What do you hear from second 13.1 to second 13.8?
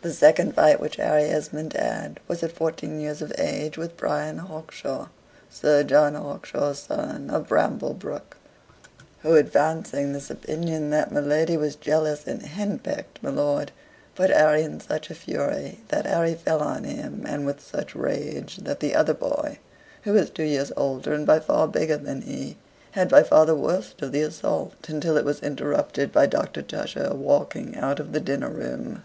my lord,